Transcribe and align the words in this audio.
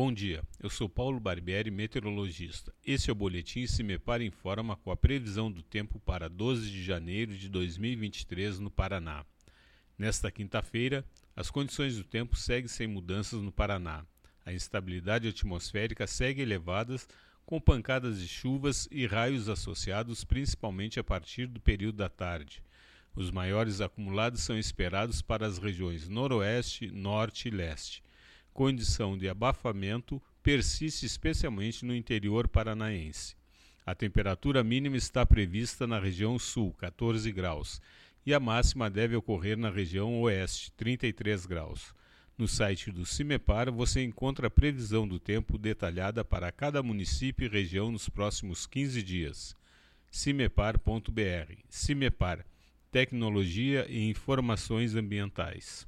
Bom 0.00 0.12
dia, 0.12 0.44
eu 0.60 0.70
sou 0.70 0.88
Paulo 0.88 1.18
Barbieri, 1.18 1.72
meteorologista. 1.72 2.72
Esse 2.86 3.10
é 3.10 3.12
o 3.12 3.16
Boletim 3.16 3.66
Se 3.66 3.82
Me 3.82 3.98
Para 3.98 4.22
Informa 4.22 4.76
com 4.76 4.92
a 4.92 4.96
previsão 4.96 5.50
do 5.50 5.60
tempo 5.60 5.98
para 5.98 6.28
12 6.28 6.70
de 6.70 6.84
janeiro 6.84 7.36
de 7.36 7.48
2023 7.48 8.60
no 8.60 8.70
Paraná. 8.70 9.26
Nesta 9.98 10.30
quinta-feira, 10.30 11.04
as 11.34 11.50
condições 11.50 11.96
do 11.96 12.04
tempo 12.04 12.36
seguem 12.36 12.68
sem 12.68 12.86
mudanças 12.86 13.42
no 13.42 13.50
Paraná. 13.50 14.06
A 14.46 14.52
instabilidade 14.52 15.26
atmosférica 15.26 16.06
segue 16.06 16.42
elevadas, 16.42 17.08
com 17.44 17.60
pancadas 17.60 18.20
de 18.20 18.28
chuvas 18.28 18.86
e 18.92 19.04
raios 19.04 19.48
associados 19.48 20.22
principalmente 20.22 21.00
a 21.00 21.02
partir 21.02 21.46
do 21.48 21.58
período 21.58 21.96
da 21.96 22.08
tarde. 22.08 22.62
Os 23.16 23.32
maiores 23.32 23.80
acumulados 23.80 24.42
são 24.42 24.56
esperados 24.56 25.20
para 25.20 25.44
as 25.44 25.58
regiões 25.58 26.08
Noroeste, 26.08 26.88
Norte 26.88 27.48
e 27.48 27.50
Leste 27.50 28.00
condição 28.58 29.16
de 29.16 29.28
abafamento 29.28 30.20
persiste 30.42 31.06
especialmente 31.06 31.84
no 31.84 31.94
interior 31.94 32.48
paranaense. 32.48 33.36
A 33.86 33.94
temperatura 33.94 34.64
mínima 34.64 34.96
está 34.96 35.24
prevista 35.24 35.86
na 35.86 35.96
região 36.00 36.36
sul, 36.40 36.72
14 36.72 37.30
graus, 37.30 37.80
e 38.26 38.34
a 38.34 38.40
máxima 38.40 38.90
deve 38.90 39.14
ocorrer 39.14 39.56
na 39.56 39.70
região 39.70 40.20
oeste, 40.22 40.72
33 40.72 41.46
graus. 41.46 41.94
No 42.36 42.48
site 42.48 42.90
do 42.90 43.06
CIMEPAR 43.06 43.70
você 43.70 44.02
encontra 44.02 44.48
a 44.48 44.50
previsão 44.50 45.06
do 45.06 45.20
tempo 45.20 45.56
detalhada 45.56 46.24
para 46.24 46.50
cada 46.50 46.82
município 46.82 47.46
e 47.46 47.48
região 47.48 47.92
nos 47.92 48.08
próximos 48.08 48.66
15 48.66 49.04
dias. 49.04 49.56
cimepar.br. 50.10 51.52
CIMEPAR 51.68 52.44
Tecnologia 52.90 53.86
e 53.88 54.10
Informações 54.10 54.96
Ambientais. 54.96 55.87